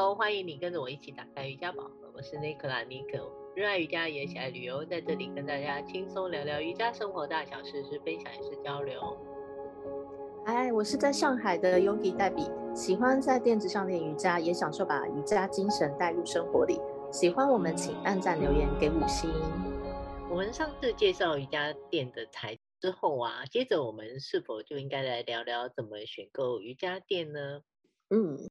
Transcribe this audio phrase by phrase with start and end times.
[0.00, 2.12] Hello，欢迎你跟着我一起打开瑜伽宝盒。
[2.14, 9.18] 我是 Nicola Nico，热爱瑜伽也喜爱旅游，在这里跟大家轻松聊聊瑜伽生活大小事，是分享也是交流。
[10.46, 16.80] 嗨，我是在上海的 Yogi 黛比，喜欢在垫子上练瑜伽，也享受把瑜伽精神带入生活里。
[17.10, 19.28] 喜欢我们，请按赞留言给五星。
[20.30, 27.62] 我们上次介绍瑜伽垫的材质之后啊，接着我们是否就应该来聊聊怎么选购瑜伽垫呢？
[28.10, 28.48] 嗯。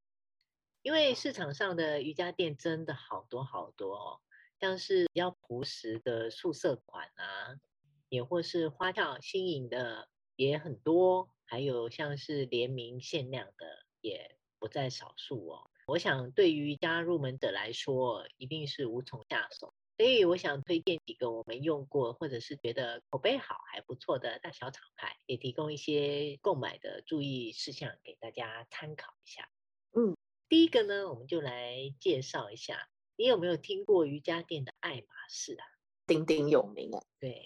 [0.88, 4.22] 因为市场上的瑜伽垫真的好多好多哦，
[4.62, 7.60] 像是比较朴实的素色款啊，
[8.08, 15.70] 也或是花俏新颖的也很多，还有像是联名限量的也不在少数哦。
[15.88, 29.50] 我想对于瑜伽入门者来说，一定是无从下手，所以我想推荐几个我们用过或者是觉得口碑好还不错的大小厂牌，也提供一些购买的注意事项给大家参考一下。
[29.92, 30.16] 嗯。
[30.50, 35.66] 第一个呢，我们就来介绍一下，你有没有听过瑜伽垫的爱马仕啊？
[36.06, 37.04] 鼎鼎有名啊。
[37.20, 37.46] 对，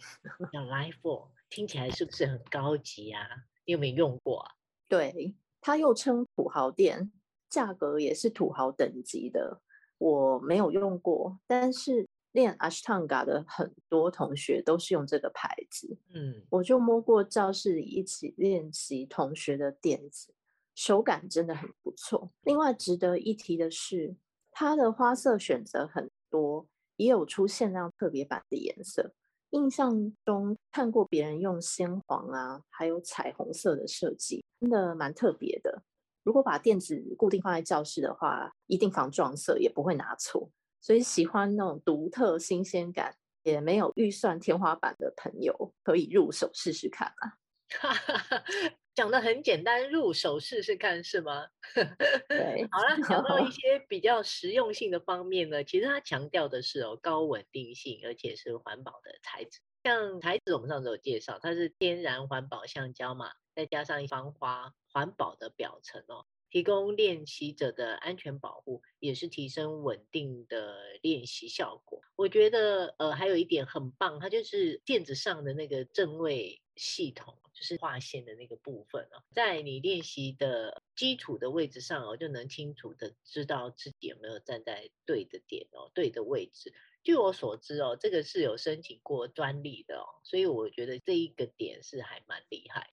[0.54, 3.28] 叫 Life Force，听起来是不是很高级啊？
[3.66, 4.52] 你有没有用过啊？
[4.88, 7.12] 对，它又称土豪垫，
[7.50, 9.62] 价格也是土豪等级的。
[9.98, 15.98] 我没有用过，但是练 Ashtanga 的很多同学都是用这个牌子。
[16.14, 20.34] 嗯，我就摸过教室里一起练习同学的垫子。
[20.76, 22.32] 手感真的很不错。
[22.42, 24.16] 另外值得一提的是，
[24.52, 29.14] 它的花色选择很多，也有出限量特别版的颜色。
[29.52, 35.84] 印象中看过别人用鲜黄啊，还有彩虹色的设计，真的蛮特别的。
[36.24, 40.50] 如果把垫子固定放在教室的话，一定防撞色，也不会拿错。
[40.80, 47.34] 所以喜欢那种独特新鲜感，也没有预算天花板的朋友，可以入手试试看啊。
[48.94, 51.48] 讲的很简单，入手试试看是吗？
[52.28, 59.60] 对，好了，讲 到一些比较实用性的方面呢，其实它强调的是哦高稳定性，而且是环保的材质。
[59.84, 72.00] 像材质我们上次有介绍，它是天然环保橡胶嘛，再加上一防滑环保的表层哦，提供练习者的安全保护，也是提升稳定的练习效果。
[72.16, 77.38] 我觉得呃还有一点很棒，它就是垫子上的那个正位系统。
[77.54, 86.74] 就是划线的那个部分哦，在你练习的基础的位置上哦，就能清楚的知道自己有没有站在对的点哦，对的位置。
[87.04, 92.90] 据我所知哦，这个是有申请过专利的哦，所以我觉得这一个点是还蛮厉害。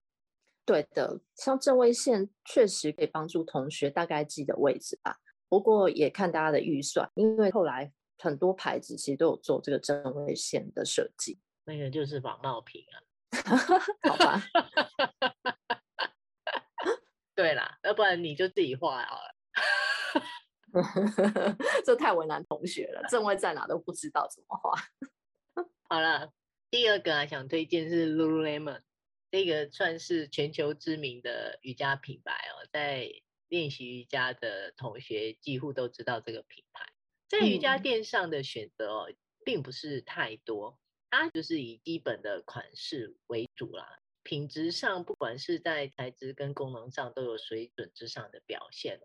[0.67, 5.19] 对的，像正位线确实可以帮助同学大概记得位置吧。
[5.49, 11.39] 不过也看大家的预算，因为后来很多牌子其实都有做这个正位线的设计。
[11.65, 13.08] 那个就是仿冒品啊。
[14.09, 14.43] 好吧，
[17.35, 19.35] 对啦，要不然你就自己画好了。
[21.85, 24.73] 这太为难同学了，正位在哪都不知道怎么画。
[25.89, 26.33] 好了，
[26.71, 28.83] 第二个啊，想推荐是 Lululemon，
[29.31, 33.11] 这个算是全球知名的瑜伽品牌哦，在
[33.49, 36.93] 练习瑜伽的同学几乎都知道这个品牌。
[37.29, 39.13] 在瑜伽垫上的选择哦，
[39.45, 40.79] 并不是太多。
[41.11, 49.01] 它就是以基本的款式为主啦，品质上不管是在材质跟功能上都有水准之上的表现。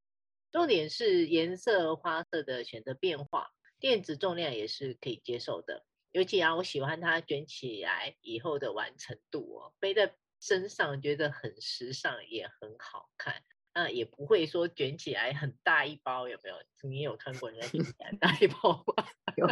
[0.51, 5.85] 重点是颜色花色的选择变化，垫子重量也是可以接受的。
[6.11, 13.43] 尤其啊，我喜欢它卷起来以后的完成度哦，背在身上觉得很时尚也很好看。
[13.73, 16.55] 那也不会说卷起来很大一包，有没有？
[16.87, 19.07] 你有看过人家卷起来大一包吗？
[19.35, 19.47] 有，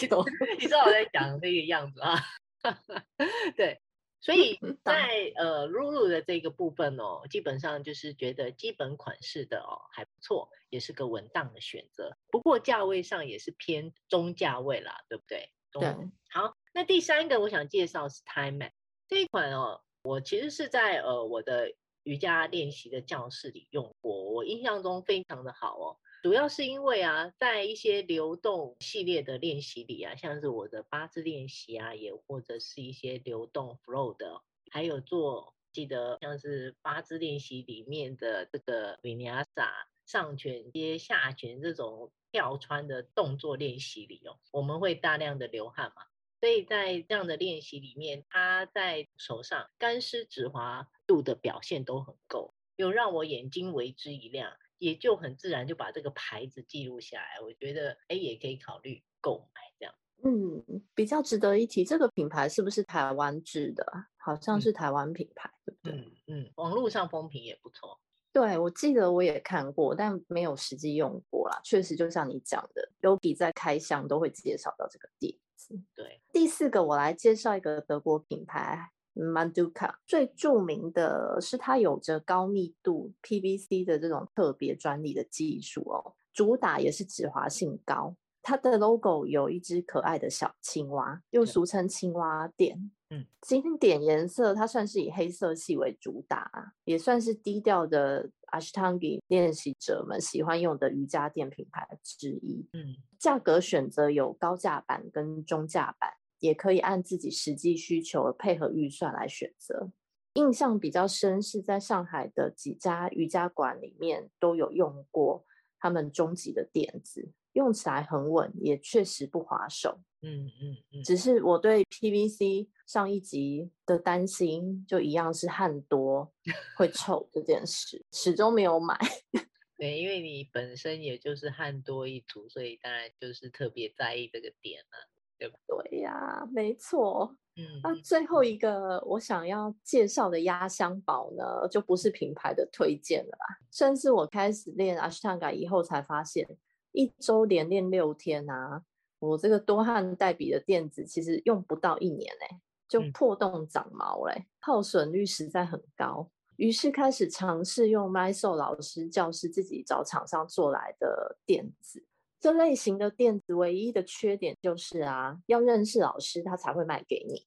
[0.00, 0.24] 你懂？
[0.58, 2.18] 你知道我在讲那个样子啊？
[3.56, 3.80] 对，
[4.20, 12.16] 所以在呃，Lulu 的这个部分哦，基本上就是觉得基本款式的哦还不错，也是个稳当的选择。
[12.30, 15.50] 不过价位上也是偏中价位啦，对不对？
[15.72, 15.82] 对。
[16.30, 18.70] 好，那第三个我想介绍是 TimeMax
[19.08, 21.72] 这一款哦，我其实是在呃我的。
[22.04, 25.96] 瑜伽练习的教室里用过，我印象中非常的好哦。
[26.22, 34.40] 主要是因为啊，在一些流动系列的练习里啊，像是我的八字练习啊，也或者是一些流动 flow 的，
[34.70, 39.68] 还有做记得像是八字练习里面的这个 Vinyasa
[40.06, 46.04] 上拳接下拳这种跳穿的动作练习里哦，我们会大量的流汗嘛。
[46.38, 57.40] 所以在这样的练习里面，它在手上干湿止滑度的表现都很够，有让我眼睛为之一亮，也就很自然就把这个牌子记录下来。
[57.40, 59.94] 我觉得，哎，也可以考虑购买这样。
[60.24, 63.86] 嗯，比较值得一提，这个品牌是不是台湾制的？
[64.16, 65.92] 好像是台湾品牌，嗯、对不对？
[65.92, 68.00] 嗯嗯，网络上风评也不错。
[68.32, 71.60] 对，我记得我也看过，但没有实际用过啦。
[71.62, 75.78] 确实，就像你讲的，Yogi 在开箱都会介绍到这个垫子。
[75.94, 88.16] 对，第四个我来介绍一个德国品牌 Manduka，最著名的是它有着高密度 PVC 的这种特别专利的技术哦，主打也是止滑性高。
[88.44, 92.90] 它的 logo 有一只可爱的小青蛙，又俗称青蛙垫。
[93.10, 102.66] 嗯，经典颜色它算是以黑色系为主打，也算是低调的 Ashtangi 练习者们喜欢用的瑜伽垫品牌之一。
[102.72, 106.10] 嗯，价格选择有高价版跟中价版，
[106.42, 109.92] 也可以按自己实际需求配合预算来选择。
[110.34, 115.46] 印象比较深是在上海的几家瑜伽馆里面都有用过
[115.78, 117.32] 他们终极的垫子。
[117.52, 120.00] 用起来很稳，也确实不滑手。
[120.22, 126.32] 嗯嗯嗯，只是我对 PVC 上一集的担心，就一样是汗多
[126.78, 128.98] 会臭这件事，始终没有买。
[129.76, 135.10] 对，因为你本身也就是汗多一族，所以当然就是特别在意这个点了，
[135.42, 135.58] 对吧？
[135.90, 137.36] 对呀，没错。
[137.56, 146.48] 嗯，那最后一个我想要介绍的压箱宝呢，就不是品牌的推荐了啦，甚至我开始练 Ashtanga 以后才发现。
[146.92, 148.82] 一周连练六天啊，
[149.18, 156.30] 我这个多汗代比的垫子其实用不到一年嘞、欸，就破洞长毛嘞、欸，耗损率实在很高。
[156.56, 162.04] 于是开始尝试用 MySole 老师教室自己找厂商做来的垫子。
[162.42, 167.46] 这类型的垫子唯一的缺点就是啊，要认识老师他才会卖给你。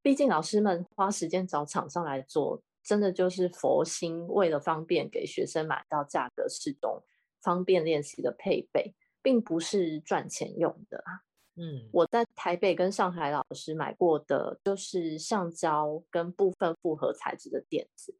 [0.00, 7.02] 毕竟老师们花时间找厂商来做，真的就是佛心，为了方便给学生买到价格适中。
[7.42, 11.22] 方便练习的配备，并不是赚钱用的啊。
[11.54, 18.16] 嗯，我在台北跟上海老师买过的，就是橡胶跟部分复合材质的垫子，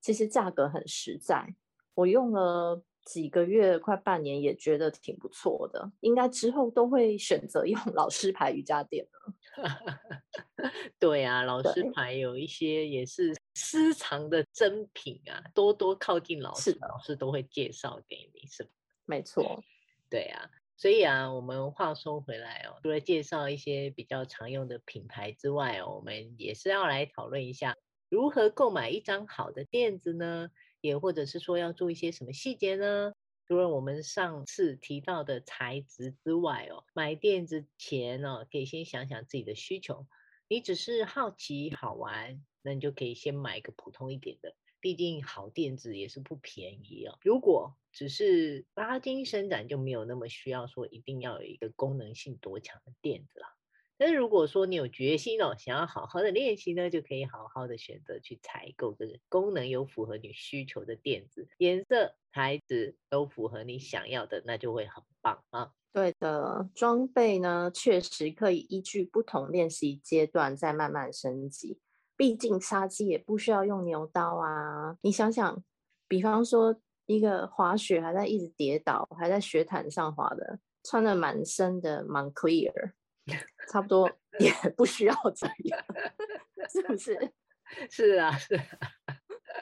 [0.00, 1.54] 其实价格很实在。
[1.94, 5.90] 我用了几个月，快半年，也觉得挺不错的。
[6.00, 9.34] 应该之后都会选择用老师牌瑜伽垫了。
[10.98, 18.70] 对啊，老师牌有一些也是私藏的珍品啊，多多靠近老师，老师都会介绍给你，是吧？
[19.06, 19.62] 没错，
[20.08, 27.74] 对啊，所以啊，我们话说回来哦，除了介绍一些比较常用的品牌之外哦，我们也是要来讨论一下
[28.08, 30.50] 如何购买一张好的垫子呢？
[30.80, 33.12] 也或者是说要做一些什么细节呢？
[33.46, 40.06] 除了我们上次提到的材质之外哦，买垫子前哦，可以先想想自己的需求。
[40.46, 44.54] 你只是好奇好玩，那你就可以先买一个普通一点的。
[44.80, 47.18] 毕竟好垫子也是不便宜哦。
[47.22, 53.46] 如果只是拉筋伸展，就没有那么需要说一定要有一个功能性多强的垫子了。
[54.00, 65.72] 但如果说你有决心哦，想要好好的练习呢，就可以好好的选择去采购这个功能有符合你需求的垫子，颜色、材质都符合你想要的，那就会很棒啊。
[65.92, 71.78] 对的，装备呢，确实可以依据不同练习阶段再慢慢升级。
[72.16, 74.96] 毕竟杀鸡也不需要用牛刀啊。
[75.02, 75.62] 你想想，
[76.08, 82.92] 比方说一个滑雪还在一直跌倒，还在雪毯上滑的，穿的满身的 Moncler。
[83.70, 85.84] 差不多 也不需要这样，
[86.70, 87.32] 是不是？
[87.90, 88.64] 是啊，是啊。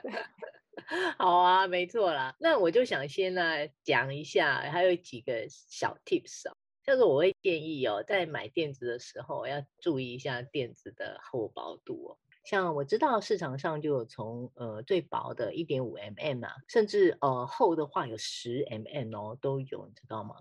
[1.19, 2.35] 好啊，没错啦。
[2.39, 3.43] 那我就想先呢
[3.83, 6.53] 讲一下，还有几个小 tips 哦。
[6.85, 12.19] 像是我会建议哦，在买垫子的时候要注意一下垫子的厚薄度哦。
[12.45, 20.35] 像我知道市场上就有从呃最薄的一点五 mm 啊，甚至呃厚的话有十 mm 哦都有，你知道吗？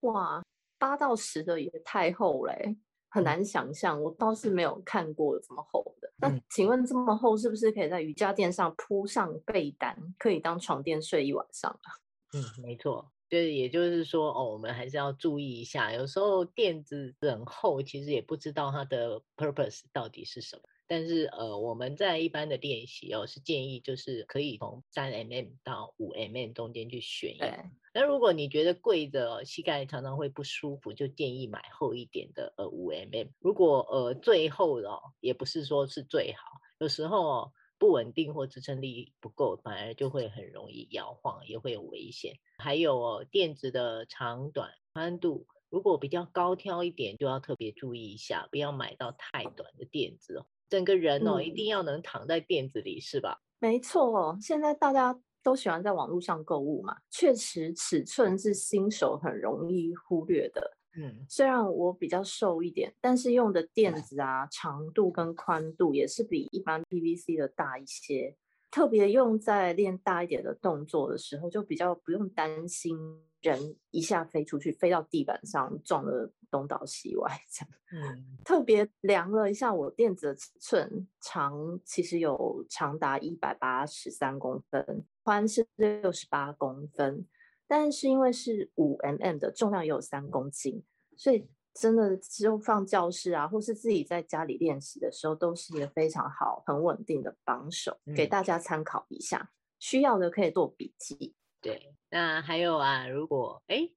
[0.00, 0.44] 哇！
[0.78, 2.76] 八到十的也太厚嘞，
[3.08, 4.02] 很难想象。
[4.02, 6.12] 我倒是没有看过有这么厚的。
[6.20, 11.92] 那请问这么厚是不是可以在瑜伽垫上铺上被单，可以当床垫睡一晚上啊？
[12.34, 20.62] 嗯，没错，就是也就是说哦，我们还是要注意一下，有时候垫子很厚，其实也不知道它的 purpose 到底是什么。
[20.88, 27.64] 但是呃，我们在一般的练习哦，是建议就是可以从三 mm 到五 mm 中间去选一个。
[27.92, 33.28] 那如果你觉得跪着膝盖常常会不舒服，就建议买厚一点的呃五 mm。
[33.38, 36.42] 如果呃最厚的哦，也不是说是最好，
[36.78, 42.34] 有时候哦不稳定或支撑力不够，反而就会很容易摇晃，也会有危险。
[42.58, 50.46] 还有哦，垫子的长短宽度，如果比较高挑一点，就要特别注意一下，不要买到太短的垫子哦。
[50.68, 53.40] 整个人哦，一定要能躺在垫子里，嗯、是吧？
[53.58, 60.76] 没错，现在大家都喜欢在网络上购物嘛，确实尺寸是新手很容易忽略的。
[60.96, 68.36] 嗯，虽然我比较瘦一点，但是用的垫子啊，长度跟宽度也是比一般 PVC 的大一些。
[68.70, 72.98] 特别用在练大一点的动作的时候，就比较不用担心
[73.40, 77.70] 人一下飞出去，飞到地板上撞了东倒西歪这样。
[77.92, 87.26] 嗯，特别量了一下我垫子的尺寸，长其实有长达一百八十三公分，宽是六十八公分，
[87.66, 90.82] 但是因为是五 mm 的重量也有三公斤，
[91.16, 91.48] 所以。
[91.78, 99.52] 真的只有放教室啊，或是自己在家里练习的时候，都是一个非常好、很稳定的帮手，给大家参考一下。
[99.78, 101.34] 需要的可以做笔记。
[101.60, 103.90] 对，那还有啊，如果哎，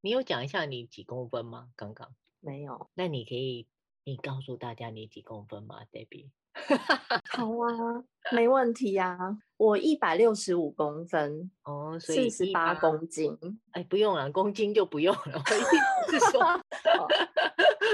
[0.00, 1.68] 你有讲一下你几公分吗？
[1.76, 2.88] 刚刚没有。
[2.94, 3.68] 那你可以，
[4.04, 6.30] 你告诉大家你几公分吗，Debbie？
[7.30, 9.38] 好啊，没问题呀、啊。
[9.58, 13.36] 我一百六十五公分哦，所以四十八公斤。
[13.72, 15.42] 哎，不用了，公斤就不用了。
[15.44, 15.62] 我意
[16.10, 16.42] 思是说，
[16.98, 17.08] 哦、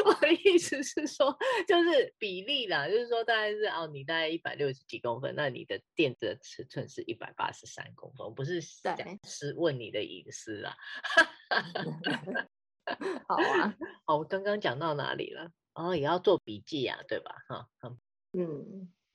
[0.06, 1.36] 我的意思是说，
[1.68, 10.74] 就是比例啦，就是说大概是哦，你大概一百六十几公分，那你的垫子的尺寸是一百八十三公分，我不是讲是问你的隐私啊。
[13.28, 15.48] 好啊，好，我刚刚讲到哪里了？
[15.74, 17.36] 哦，也要做笔记啊，对吧？
[17.48, 17.96] 哈，嗯。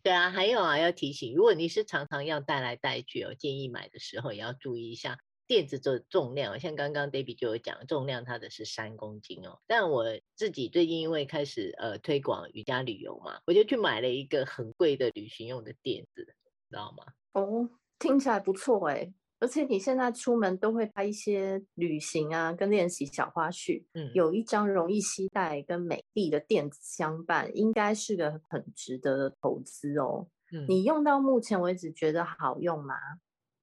[0.03, 6.59] 对啊，还有啊，要提醒，如果你是常常要带来带去哦，建议买的时候也要注意一下垫子的重量。
[6.59, 9.59] 像刚刚 Debbie 就有讲，重量它的是三公斤哦。
[9.67, 10.05] 但我
[10.36, 16.24] 自己最近因为开始呃推广瑜伽旅游嘛，我就去买了一个很贵的旅行用的垫子，
[16.69, 17.05] 知道吗？
[17.33, 17.69] 哦，
[18.00, 19.12] 听起来不错哎。
[19.39, 30.27] 而且你现在出门都会拍一些旅行啊，跟练习小花絮，嗯，有一张容易携带跟美丽的垫子相伴，应该是个很值得的投资哦。
[30.51, 32.96] 嗯，你用到目前为止觉得好用吗？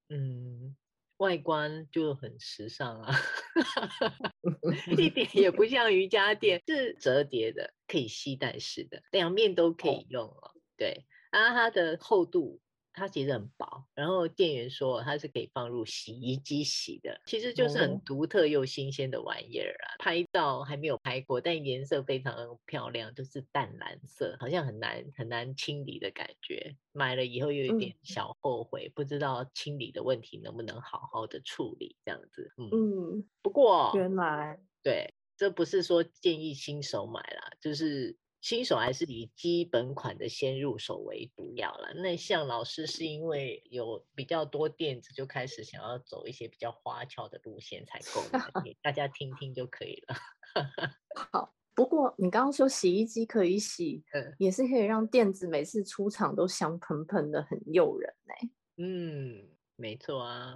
[0.07, 0.77] 嗯，
[1.17, 3.13] 外观就很时尚啊，
[4.97, 10.37] 一点也不像瑜伽垫，是折叠的，可以携带式的，两面都可以用哦。
[10.41, 12.61] 哦对，然后它的厚度。
[12.95, 19.99] 它其实很薄，然后店员说它是可以放入洗衣机洗的，其实就是很独特又新鲜的玩意儿啊！
[19.99, 26.75] 拍照还没有拍过，但颜色非常漂亮，就是淡蓝色，好像很难很难清理的感觉。
[26.93, 32.51] 买了以后又有点小后悔，嗯、不知道清理的问题能不能好好的处理这样子。
[32.57, 38.17] 嗯，嗯不过原来对，这不是说建议新手买啦，就是。
[38.45, 41.95] 新手还是以基本款的先入手为主要了。
[41.95, 50.15] 那像老师是因为有比较多垫子，就开始想要走一些比较花俏的路线才购买，大家听听就可以了。
[51.31, 58.33] 好，不过你刚刚说洗衣机可以洗，嗯，也是可以让垫子每次出场都香喷喷的，很诱人呢。
[58.77, 60.53] 嗯，没错啊。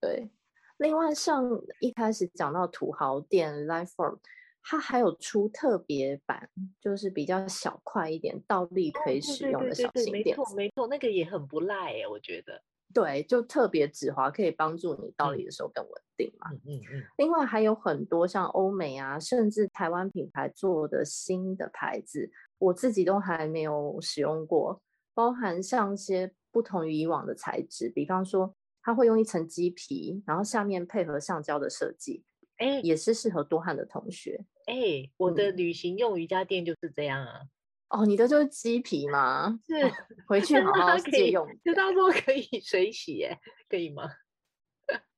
[0.00, 0.30] 对，
[0.76, 1.42] 另外像
[1.80, 4.20] 一开始讲到土豪店 Life-Form
[4.62, 6.48] 它还有出特别版，
[6.80, 10.42] 就是比较小块一点，倒立可以使用的小型垫子。
[10.42, 12.62] 没错，没错，那个也很不赖哎，我觉得。
[12.94, 16.50] 对，就特别止滑，可以帮助你倒立的时候更稳定嘛。
[16.52, 17.02] 嗯嗯嗯。
[17.16, 24.82] 另外还有很多像欧美啊，甚至台湾品牌做的新的牌子，我自己都还没有使用过，
[25.14, 32.22] 包含像一些不同于以往的材质，比方说它会用一层鸡皮，然后下面配合橡胶的设计。
[32.58, 34.44] 哎，也是适合多汗的同学。
[34.66, 37.40] 哎，我的旅行用瑜伽垫就是这样啊。
[37.88, 39.58] 哦，你的就是鸡皮吗？
[39.66, 39.74] 是，
[40.26, 41.46] 回去好好借用。
[41.64, 43.38] 就当做可以水洗，耶，
[43.68, 44.10] 可以吗？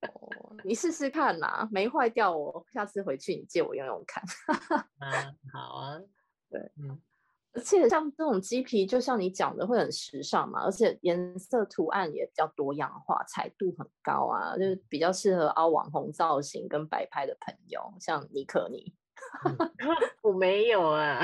[0.03, 4.23] 哦，你试试看啦，没坏掉我，下次回去你借我用用看。
[4.99, 6.01] 啊， 好啊，
[6.51, 7.01] 对，嗯。
[7.53, 18.93] 而且像这种鸡皮，就像你讲的，会很时尚嘛，而且颜色图案也比较多样化，彩度很高啊，就是比较适合凹网红造型跟摆拍的朋友，像尼可你。
[20.23, 21.21] 我没有啊，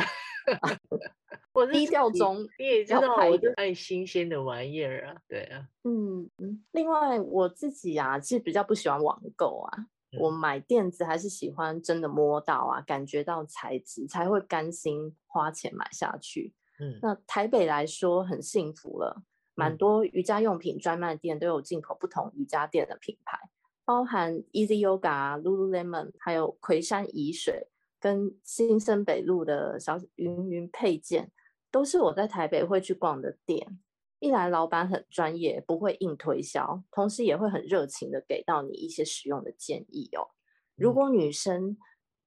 [1.52, 6.62] 我低调中，你也知道，我就爱新鲜的玩意儿啊，对啊，嗯嗯。
[6.72, 9.86] 另外我自己啊，其实比较不喜欢网购啊。
[10.18, 16.52] 我买垫子还是喜欢真的摸到啊，感觉到材质才会甘心花钱买下去。
[16.80, 19.22] 嗯，那台北来说很幸福了，
[19.54, 23.38] 蛮多瑜伽用品专卖店都有进口不同瑜伽垫的品牌，
[23.84, 27.68] 包含 Easy Yoga、Lululemon，还有魁山怡水
[28.00, 31.30] 跟新生北路的小云云配件，
[31.70, 33.78] 都是我在台北会去逛的店。
[34.18, 40.28] 一来老板很专业，不会硬推销，同时也会很热情的给到你一些实用的建议哦。
[40.74, 41.78] 如果女生，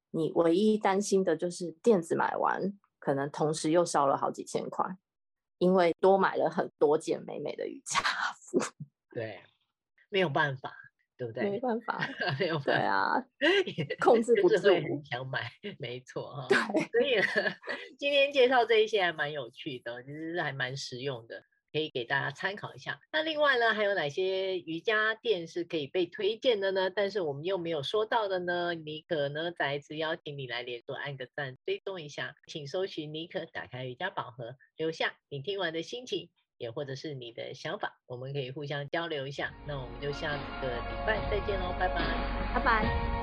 [0.10, 4.98] 你唯一担心的就是垫子买完，可能同时又烧了好几千块，
[5.60, 8.00] 因为多买了很多件美美的瑜伽
[8.40, 8.60] 服。
[9.12, 9.44] 对，
[10.10, 10.74] 没有办法，
[11.24, 11.50] 对不对？
[11.50, 12.06] 没办法。
[12.66, 13.24] 对啊，
[14.00, 16.48] 控制不住，想买，没错哈。
[16.50, 17.56] 对，所以呢，
[17.98, 21.44] 今天介绍这一些还蛮有趣的，其实是还蛮实用的。
[21.72, 23.00] 可以给大家参考一下。
[23.12, 26.92] 那另外呢，还有哪些瑜伽垫是可以被推荐的呢？
[26.92, 28.76] 但是我们又没有说到的呢？
[28.76, 36.30] 尼可呢，再一次邀请你来连络按个赞，追踪一下，请搜寻尼可打开瑜伽宝盒，留下你听完的心情，
[36.64, 39.52] 也或者是你的想法，我们可以互相交流一下。
[39.66, 42.02] 那我们就下个礼拜再见喽，拜拜，
[42.54, 43.23] 拜拜。